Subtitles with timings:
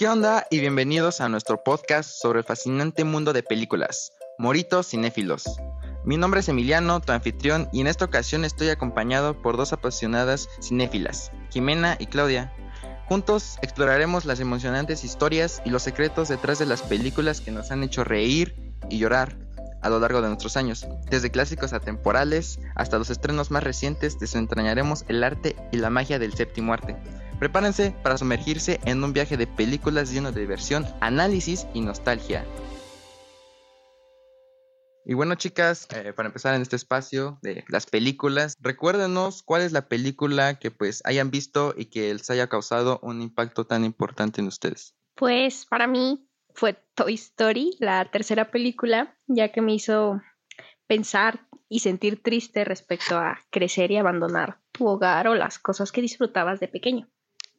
[0.00, 0.46] ¿Qué onda?
[0.50, 5.44] Y bienvenidos a nuestro podcast sobre el fascinante mundo de películas, Moritos Cinéfilos.
[6.06, 10.48] Mi nombre es Emiliano, tu anfitrión, y en esta ocasión estoy acompañado por dos apasionadas
[10.62, 12.50] cinéfilas, Jimena y Claudia.
[13.10, 17.82] Juntos exploraremos las emocionantes historias y los secretos detrás de las películas que nos han
[17.82, 19.36] hecho reír y llorar
[19.82, 20.86] a lo largo de nuestros años.
[21.10, 26.32] Desde clásicos atemporales hasta los estrenos más recientes, desentrañaremos el arte y la magia del
[26.32, 26.96] séptimo arte.
[27.40, 32.44] Prepárense para sumergirse en un viaje de películas lleno de diversión, análisis y nostalgia.
[35.06, 39.72] Y bueno, chicas, eh, para empezar en este espacio de las películas, recuérdenos cuál es
[39.72, 44.42] la película que pues hayan visto y que les haya causado un impacto tan importante
[44.42, 44.94] en ustedes.
[45.14, 50.20] Pues para mí fue Toy Story, la tercera película, ya que me hizo
[50.86, 56.02] pensar y sentir triste respecto a crecer y abandonar tu hogar o las cosas que
[56.02, 57.08] disfrutabas de pequeño.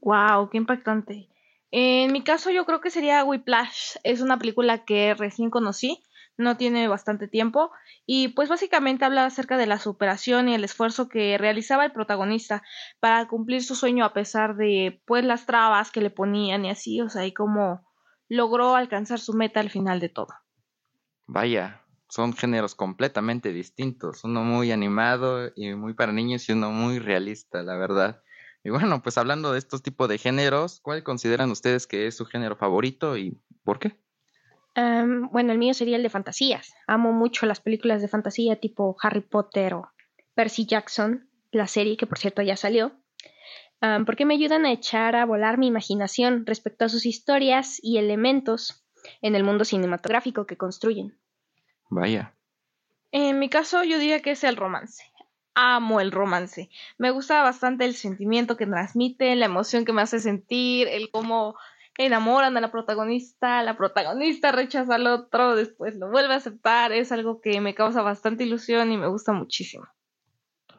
[0.02, 1.30] Wow, qué impactante.
[1.72, 3.96] En mi caso yo creo que sería Whiplash.
[4.04, 6.04] Es una película que recién conocí,
[6.38, 7.72] no tiene bastante tiempo
[8.06, 12.64] y pues básicamente habla acerca de la superación y el esfuerzo que realizaba el protagonista
[13.00, 17.00] para cumplir su sueño a pesar de pues las trabas que le ponían y así,
[17.00, 17.88] o sea, y cómo
[18.28, 20.34] logró alcanzar su meta al final de todo.
[21.28, 27.00] Vaya, son géneros completamente distintos, uno muy animado y muy para niños y uno muy
[27.00, 28.22] realista, la verdad.
[28.64, 32.26] Y bueno, pues hablando de estos tipos de géneros, ¿cuál consideran ustedes que es su
[32.26, 33.98] género favorito y por qué?
[34.74, 36.74] bueno, el mío sería el de fantasías.
[36.88, 39.92] Amo mucho las películas de fantasía tipo Harry Potter o
[40.34, 42.94] Percy Jackson, la serie que por cierto ya salió
[44.06, 48.86] porque me ayudan a echar a volar mi imaginación respecto a sus historias y elementos
[49.22, 51.18] en el mundo cinematográfico que construyen.
[51.90, 52.36] Vaya.
[53.12, 55.04] En mi caso, yo diría que es el romance.
[55.54, 56.70] Amo el romance.
[56.98, 61.56] Me gusta bastante el sentimiento que transmite, la emoción que me hace sentir, el cómo
[61.98, 66.92] enamoran a la protagonista, la protagonista rechaza al otro, después lo vuelve a aceptar.
[66.92, 69.86] Es algo que me causa bastante ilusión y me gusta muchísimo.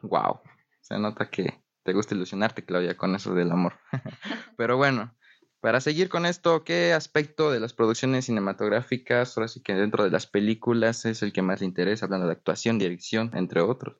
[0.01, 0.41] Wow.
[0.81, 3.79] Se nota que te gusta ilusionarte, Claudia, con eso del amor.
[4.57, 5.15] Pero bueno,
[5.59, 10.09] para seguir con esto, ¿qué aspecto de las producciones cinematográficas, ahora sí que dentro de
[10.09, 13.95] las películas, es el que más le interesa, hablando de actuación, dirección, entre otros?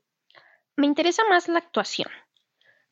[0.75, 2.09] Me interesa más la actuación,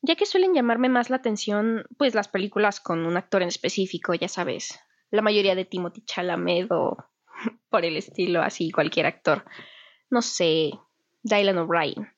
[0.02, 4.14] ya que suelen llamarme más la atención, pues las películas con un actor en específico,
[4.14, 6.98] ya sabes, la mayoría de Timothy Chalamet o
[7.70, 9.46] por el estilo, así cualquier actor.
[10.10, 10.72] No sé,
[11.24, 12.12] Dylan O'Brien.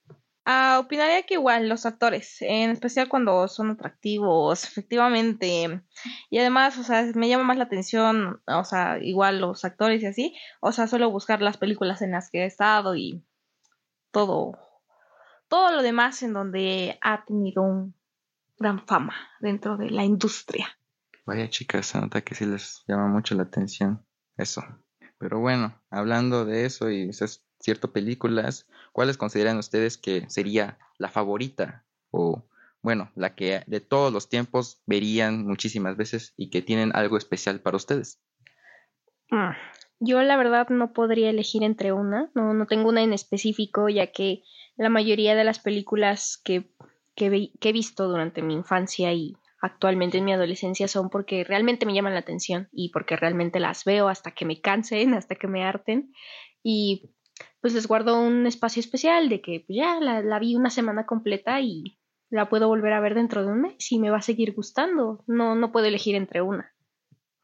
[0.46, 5.81] Ah, opinaría que igual los actores, en especial cuando son atractivos, efectivamente.
[6.30, 10.07] Y además, o sea, me llama más la atención, o sea, igual los actores y
[10.07, 10.35] así.
[10.59, 13.24] O sea, suelo buscar las películas en las que he estado y
[14.12, 14.59] todo,
[15.53, 17.94] todo lo demás en donde ha tenido un
[18.58, 20.68] gran fama dentro de la industria.
[21.28, 24.03] Vaya chicas, se nota que sí les llama mucho la atención
[24.36, 24.63] eso.
[25.19, 31.09] Pero bueno, hablando de eso y esas ciertas películas, ¿cuáles consideran ustedes que sería la
[31.09, 32.44] favorita o
[32.81, 37.59] bueno, la que de todos los tiempos verían muchísimas veces y que tienen algo especial
[37.59, 38.19] para ustedes?
[39.30, 39.52] Mm,
[40.00, 44.12] yo la verdad no podría elegir entre una, no, no tengo una en específico, ya
[44.12, 44.42] que
[44.78, 46.72] la mayoría de las películas que,
[47.16, 51.86] que, que he visto durante mi infancia y actualmente en mi adolescencia son porque realmente
[51.86, 55.48] me llaman la atención y porque realmente las veo hasta que me cansen, hasta que
[55.48, 56.14] me harten.
[56.62, 57.10] Y
[57.62, 61.62] pues les guardo un espacio especial de que pues ya la, vi una semana completa
[61.62, 61.98] y
[62.30, 65.24] la puedo volver a ver dentro de un mes y me va a seguir gustando.
[65.28, 66.74] No, no puedo elegir entre una.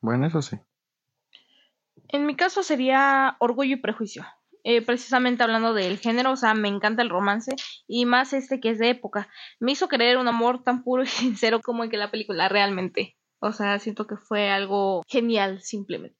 [0.02, 0.58] Bueno, eso sí.
[2.10, 4.26] En mi caso sería Orgullo y Prejuicio.
[4.64, 7.56] Eh, precisamente hablando del género, o sea, me encanta el romance
[7.88, 9.30] y más este que es de época.
[9.60, 13.16] Me hizo creer un amor tan puro y sincero como en que la película realmente.
[13.40, 16.18] O sea, siento que fue algo genial simplemente.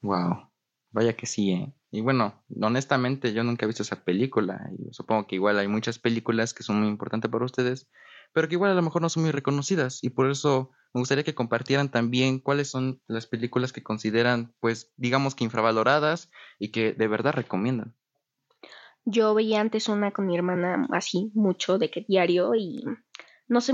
[0.00, 0.50] Wow,
[0.90, 1.74] vaya que sí, ¿eh?
[1.90, 5.98] Y bueno, honestamente yo nunca he visto esa película y supongo que igual hay muchas
[5.98, 7.88] películas que son muy importantes para ustedes,
[8.34, 11.24] pero que igual a lo mejor no son muy reconocidas y por eso me gustaría
[11.24, 16.92] que compartieran también cuáles son las películas que consideran pues digamos que infravaloradas y que
[16.92, 17.94] de verdad recomiendan.
[19.06, 22.84] Yo veía antes una con mi hermana así mucho de que diario y
[23.48, 23.72] no sé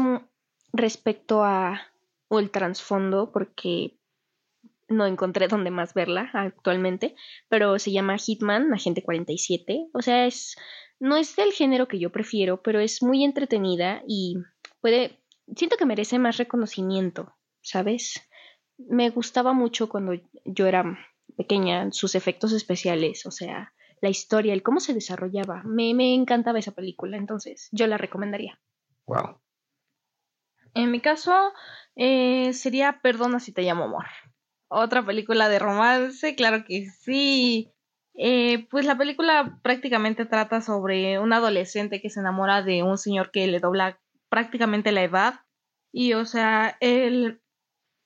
[0.73, 1.81] respecto a
[2.31, 3.99] el trasfondo porque
[4.89, 7.15] no encontré dónde más verla actualmente,
[7.49, 9.89] pero se llama Hitman, Agente 47.
[9.95, 10.57] O sea, es
[11.01, 14.37] no es del género que yo prefiero, pero es muy entretenida y
[14.81, 15.21] puede
[15.57, 18.21] siento que merece más reconocimiento, ¿sabes?
[18.79, 20.13] Me gustaba mucho cuando
[20.45, 20.99] yo era
[21.37, 25.63] pequeña sus efectos especiales, o sea, la historia, el cómo se desarrollaba.
[25.65, 28.61] Me, me encantaba esa película, entonces yo la recomendaría.
[29.07, 29.41] Wow.
[30.75, 31.53] En mi caso,
[31.97, 34.07] eh, sería Perdona si te llamo amor.
[34.69, 37.73] Otra película de romance, claro que sí.
[38.23, 43.31] Eh, pues la película prácticamente trata sobre un adolescente que se enamora de un señor
[43.31, 45.35] que le dobla prácticamente la edad.
[45.91, 47.41] Y, o sea, él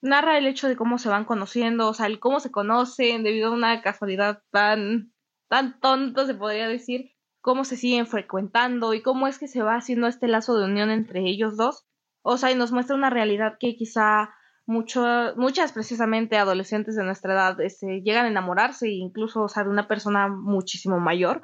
[0.01, 3.49] narra el hecho de cómo se van conociendo, o sea, el cómo se conocen debido
[3.49, 5.11] a una casualidad tan,
[5.49, 9.75] tan tonta, se podría decir, cómo se siguen frecuentando y cómo es que se va
[9.75, 11.85] haciendo este lazo de unión entre ellos dos.
[12.21, 14.33] O sea, y nos muestra una realidad que quizá
[14.65, 19.87] muchas precisamente adolescentes de nuestra edad este, llegan a enamorarse, incluso o sea, de una
[19.87, 21.41] persona muchísimo mayor.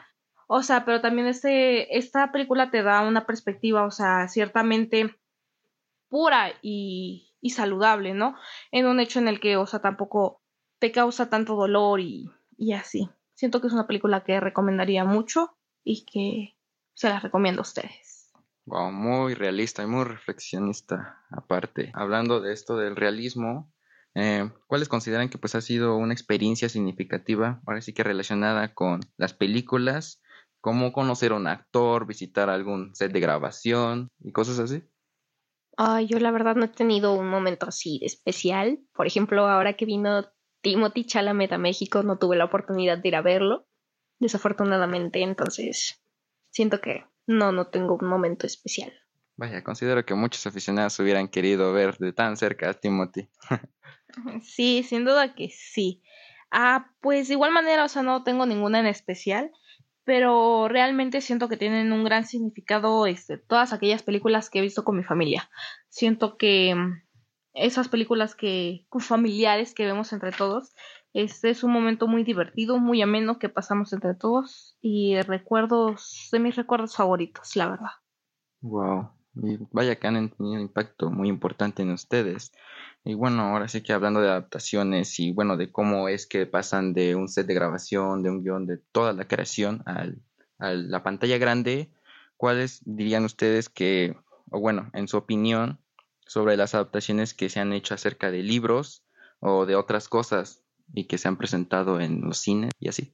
[0.47, 5.15] O sea, pero también este, esta película te da una perspectiva, o sea, ciertamente
[6.09, 8.35] pura y, y saludable, ¿no?
[8.71, 10.41] En un hecho en el que, o sea, tampoco
[10.79, 13.09] te causa tanto dolor y, y así.
[13.33, 16.57] Siento que es una película que recomendaría mucho y que
[16.93, 18.10] se las recomiendo a ustedes.
[18.71, 21.91] Wow, muy realista y muy reflexionista aparte.
[21.93, 23.69] Hablando de esto del realismo,
[24.15, 29.01] eh, ¿cuáles consideran que pues ha sido una experiencia significativa, ahora sí que relacionada con
[29.17, 30.21] las películas?
[30.61, 34.83] ¿Cómo conocer a un actor, visitar algún set de grabación y cosas así?
[35.75, 38.79] Ay, yo la verdad no he tenido un momento así especial.
[38.93, 40.31] Por ejemplo, ahora que vino
[40.61, 43.67] Timothy Chalamet a México, no tuve la oportunidad de ir a verlo
[44.19, 46.01] desafortunadamente, entonces
[46.51, 48.93] siento que no, no tengo un momento especial.
[49.37, 53.29] Vaya, considero que muchos aficionados hubieran querido ver de tan cerca a Timothy.
[54.43, 56.03] sí, sin duda que sí.
[56.51, 59.51] Ah, pues de igual manera, o sea, no tengo ninguna en especial,
[60.03, 64.83] pero realmente siento que tienen un gran significado este, todas aquellas películas que he visto
[64.83, 65.49] con mi familia.
[65.89, 67.01] Siento que mm,
[67.53, 70.73] esas películas que familiares que vemos entre todos
[71.13, 76.39] este es un momento muy divertido, muy ameno que pasamos entre todos y recuerdos de
[76.39, 77.91] mis recuerdos favoritos, la verdad.
[78.61, 82.53] Wow, y vaya que han tenido un impacto muy importante en ustedes.
[83.03, 86.93] Y bueno, ahora sí que hablando de adaptaciones y bueno, de cómo es que pasan
[86.93, 90.21] de un set de grabación, de un guion, de toda la creación al,
[90.59, 91.91] a la pantalla grande,
[92.37, 94.15] ¿cuáles dirían ustedes que,
[94.51, 95.79] o bueno, en su opinión,
[96.25, 99.03] sobre las adaptaciones que se han hecho acerca de libros
[99.39, 100.60] o de otras cosas
[100.93, 103.13] y que se han presentado en los cines y así?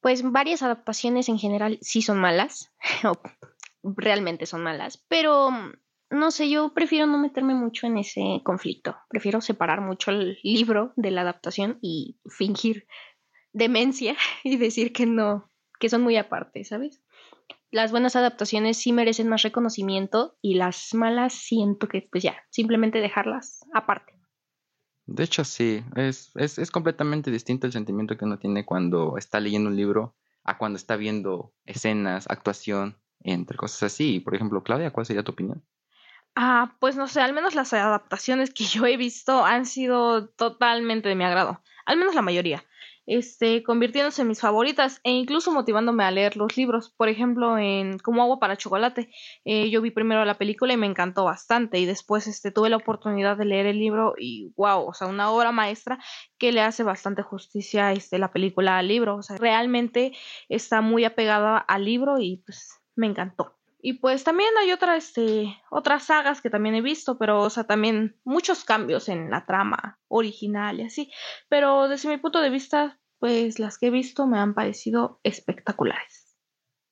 [0.00, 2.72] Pues varias adaptaciones en general sí son malas,
[3.04, 3.14] o
[3.82, 5.50] realmente son malas, pero
[6.10, 10.92] no sé, yo prefiero no meterme mucho en ese conflicto, prefiero separar mucho el libro
[10.96, 12.86] de la adaptación y fingir
[13.52, 15.50] demencia y decir que no,
[15.80, 17.02] que son muy aparte, ¿sabes?
[17.72, 23.00] Las buenas adaptaciones sí merecen más reconocimiento y las malas siento que pues ya, simplemente
[23.00, 24.15] dejarlas aparte.
[25.06, 29.38] De hecho, sí, es, es, es completamente distinto el sentimiento que uno tiene cuando está
[29.38, 34.20] leyendo un libro a cuando está viendo escenas, actuación, entre cosas así.
[34.20, 35.64] Por ejemplo, Claudia, ¿cuál sería tu opinión?
[36.34, 41.08] Ah, pues no sé, al menos las adaptaciones que yo he visto han sido totalmente
[41.08, 42.65] de mi agrado, al menos la mayoría
[43.06, 46.90] este, convirtiéndose en mis favoritas e incluso motivándome a leer los libros.
[46.90, 49.10] Por ejemplo, en Como agua para chocolate,
[49.44, 52.76] eh, yo vi primero la película y me encantó bastante y después este, tuve la
[52.76, 55.98] oportunidad de leer el libro y wow, o sea, una obra maestra
[56.38, 59.16] que le hace bastante justicia este, la película al libro.
[59.16, 60.12] O sea, realmente
[60.48, 63.56] está muy apegada al libro y pues me encantó.
[63.88, 68.16] Y pues también hay este, otras sagas que también he visto, pero, o sea, también
[68.24, 71.12] muchos cambios en la trama original y así.
[71.48, 76.36] Pero desde mi punto de vista, pues las que he visto me han parecido espectaculares.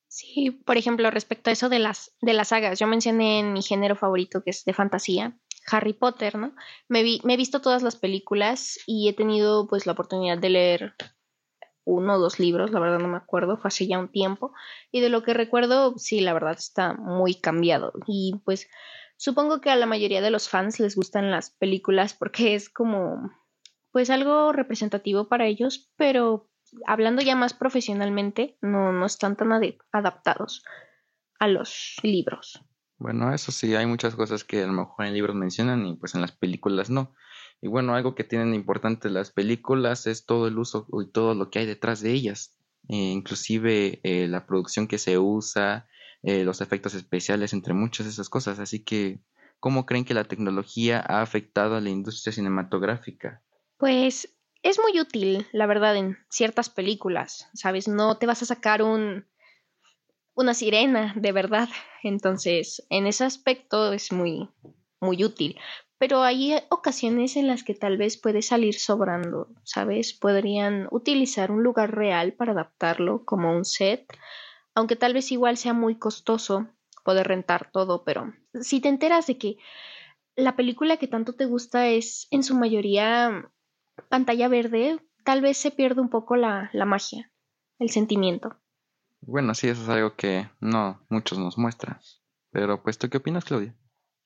[0.09, 3.61] Sí, por ejemplo, respecto a eso de las, de las sagas, yo mencioné en mi
[3.61, 5.39] género favorito que es de fantasía,
[5.71, 6.53] Harry Potter, ¿no?
[6.89, 10.49] Me, vi, me he visto todas las películas y he tenido pues la oportunidad de
[10.49, 10.95] leer
[11.85, 14.51] uno o dos libros, la verdad no me acuerdo, fue hace ya un tiempo,
[14.91, 17.93] y de lo que recuerdo, sí, la verdad está muy cambiado.
[18.07, 18.67] Y pues
[19.15, 23.31] supongo que a la mayoría de los fans les gustan las películas porque es como,
[23.95, 26.49] pues algo representativo para ellos, pero
[26.85, 29.51] hablando ya más profesionalmente, no, no están tan
[29.93, 30.65] adaptados
[31.39, 32.61] a los libros.
[32.97, 36.13] Bueno, eso sí, hay muchas cosas que a lo mejor en libros mencionan y pues
[36.13, 37.15] en las películas no.
[37.61, 41.49] Y bueno, algo que tienen importante las películas es todo el uso y todo lo
[41.49, 42.59] que hay detrás de ellas,
[42.89, 45.87] eh, inclusive eh, la producción que se usa,
[46.21, 48.59] eh, los efectos especiales, entre muchas de esas cosas.
[48.59, 49.21] Así que,
[49.61, 53.41] ¿cómo creen que la tecnología ha afectado a la industria cinematográfica?
[53.77, 57.87] Pues es muy útil, la verdad, en ciertas películas, ¿sabes?
[57.87, 59.25] No te vas a sacar un
[60.37, 61.69] una sirena de verdad.
[62.03, 64.49] Entonces, en ese aspecto es muy
[64.99, 65.57] muy útil
[65.97, 70.13] pero hay ocasiones en las que tal vez puede salir sobrando, ¿sabes?
[70.13, 74.05] Podrían utilizar un lugar real para adaptarlo como un set,
[74.73, 76.67] aunque tal vez igual sea muy costoso
[77.03, 79.57] poder rentar todo, pero si te enteras de que
[80.35, 83.49] la película que tanto te gusta es en su mayoría
[84.09, 87.31] pantalla verde, tal vez se pierde un poco la, la magia,
[87.79, 88.57] el sentimiento.
[89.21, 91.99] Bueno, sí, eso es algo que no muchos nos muestran.
[92.51, 93.75] Pero pues, ¿tú qué opinas, Claudia?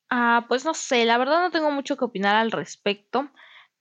[0.10, 3.30] Ah, pues no sé, la verdad no tengo mucho que opinar al respecto,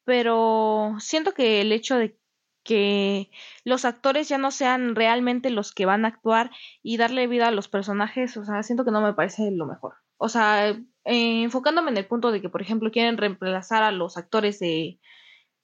[0.04, 2.18] pero siento que el hecho de
[2.62, 3.30] que
[3.64, 6.50] los actores ya no sean realmente los que van a actuar
[6.82, 9.94] y darle vida a los personajes, o sea, siento que no me parece lo mejor.
[10.18, 14.18] O sea, eh, enfocándome en el punto de que, por ejemplo, quieren reemplazar a los
[14.18, 15.00] actores de,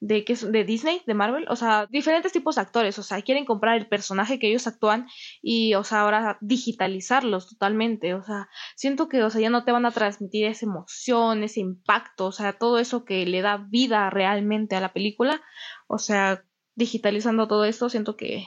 [0.06, 3.78] de, de Disney, de Marvel, o sea, diferentes tipos de actores, o sea, quieren comprar
[3.78, 5.06] el personaje que ellos actúan
[5.40, 9.72] y, o sea, ahora digitalizarlos totalmente, o sea, siento que, o sea, ya no te
[9.72, 14.10] van a transmitir esa emoción, ese impacto, o sea, todo eso que le da vida
[14.10, 15.40] realmente a la película,
[15.86, 16.44] o sea,
[16.74, 18.46] digitalizando todo esto, siento que,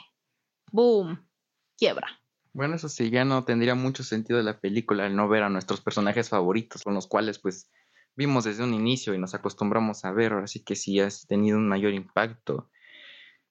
[0.71, 1.27] boom,
[1.75, 2.07] quiebra.
[2.53, 5.81] Bueno, eso sí, ya no tendría mucho sentido la película el no ver a nuestros
[5.81, 7.71] personajes favoritos, con los cuales pues
[8.17, 11.57] vimos desde un inicio y nos acostumbramos a ver, ahora sí que sí ha tenido
[11.57, 12.69] un mayor impacto.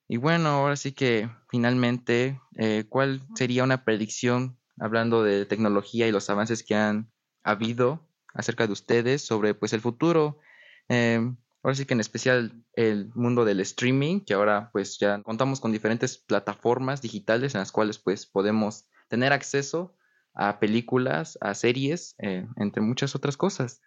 [0.09, 6.13] Y bueno, ahora sí que finalmente, eh, ¿cuál sería una predicción hablando de tecnología y
[6.13, 7.11] los avances que han
[7.43, 10.41] habido acerca de ustedes sobre pues el futuro?
[10.89, 11.21] Eh,
[11.63, 15.73] ahora sí que en especial el mundo del streaming, que ahora pues ya contamos con
[15.73, 19.97] diferentes plataformas digitales en las cuales pues podemos tener acceso
[20.35, 23.81] a películas, a series, eh, entre muchas otras cosas.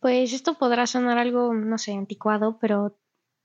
[0.00, 2.98] Pues esto podrá sonar algo, no sé, anticuado, pero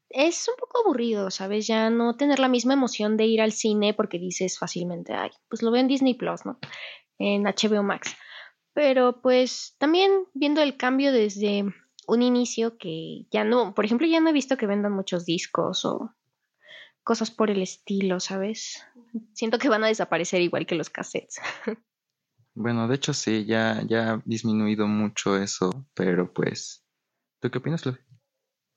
[0.09, 1.65] es un poco aburrido, ¿sabes?
[1.67, 5.63] Ya no tener la misma emoción de ir al cine porque dices fácilmente, ay, pues
[5.63, 6.59] lo veo en Disney Plus, ¿no?
[7.17, 8.15] En HBO Max.
[8.73, 11.65] Pero pues también viendo el cambio desde
[12.07, 15.85] un inicio que ya no, por ejemplo, ya no he visto que vendan muchos discos
[15.85, 16.13] o
[17.03, 18.83] cosas por el estilo, ¿sabes?
[19.33, 21.39] Siento que van a desaparecer igual que los cassettes.
[22.55, 26.85] Bueno, de hecho sí, ya, ya ha disminuido mucho eso, pero pues,
[27.39, 27.83] ¿tú qué opinas?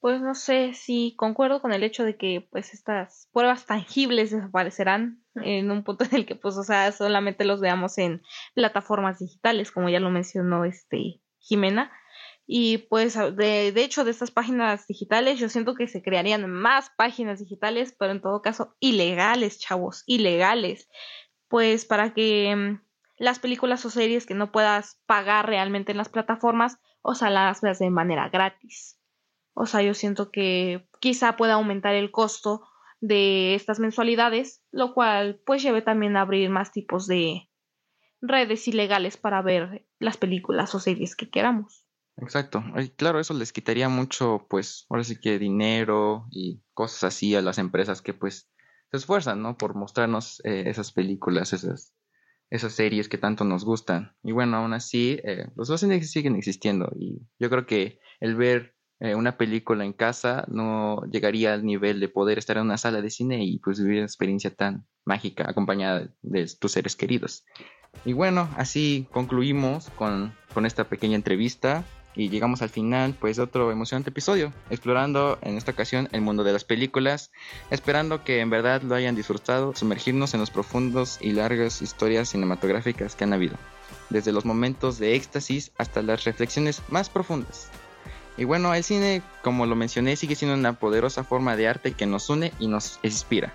[0.00, 5.22] Pues no sé si concuerdo con el hecho de que pues estas pruebas tangibles desaparecerán
[5.34, 8.22] en un punto en el que pues o sea solamente los veamos en
[8.54, 11.90] plataformas digitales como ya lo mencionó este Jimena
[12.46, 16.90] y pues de, de hecho de estas páginas digitales yo siento que se crearían más
[16.96, 20.88] páginas digitales pero en todo caso ilegales chavos ilegales
[21.48, 22.78] pues para que
[23.16, 27.60] las películas o series que no puedas pagar realmente en las plataformas, o sea, las
[27.60, 29.00] veas de manera gratis.
[29.54, 32.62] O sea, yo siento que quizá pueda aumentar el costo
[33.00, 37.48] de estas mensualidades, lo cual pues lleve también a abrir más tipos de
[38.20, 41.86] redes ilegales para ver las películas o series que queramos.
[42.18, 42.64] Exacto.
[42.96, 47.58] Claro, eso les quitaría mucho, pues, ahora sí que dinero y cosas así a las
[47.58, 48.50] empresas que pues
[48.90, 49.58] se esfuerzan, ¿no?
[49.58, 51.94] Por mostrarnos eh, esas películas, esas
[52.50, 54.12] esas series que tanto nos gustan.
[54.22, 56.92] Y bueno, aún así, eh, los dos siguen existiendo.
[56.98, 62.00] Y yo creo que el ver eh, una película en casa no llegaría al nivel
[62.00, 65.44] de poder estar en una sala de cine y pues vivir una experiencia tan mágica
[65.48, 67.44] acompañada de tus seres queridos.
[68.04, 71.84] Y bueno, así concluimos con, con esta pequeña entrevista
[72.16, 76.42] y llegamos al final pues de otro emocionante episodio, explorando en esta ocasión el mundo
[76.42, 77.30] de las películas,
[77.70, 83.14] esperando que en verdad lo hayan disfrutado, sumergirnos en los profundos y largas historias cinematográficas
[83.14, 83.56] que han habido,
[84.10, 87.68] desde los momentos de éxtasis hasta las reflexiones más profundas.
[88.38, 92.06] Y bueno, el cine, como lo mencioné, sigue siendo una poderosa forma de arte que
[92.06, 93.54] nos une y nos inspira.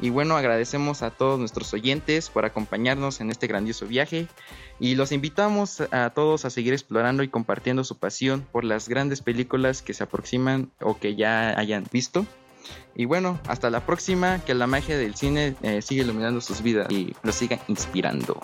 [0.00, 4.28] Y bueno, agradecemos a todos nuestros oyentes por acompañarnos en este grandioso viaje
[4.78, 9.22] y los invitamos a todos a seguir explorando y compartiendo su pasión por las grandes
[9.22, 12.26] películas que se aproximan o que ya hayan visto.
[12.94, 16.90] Y bueno, hasta la próxima, que la magia del cine eh, siga iluminando sus vidas
[16.90, 18.40] y los siga inspirando.